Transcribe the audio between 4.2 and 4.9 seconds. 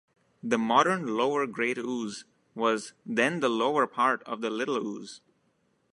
of the Little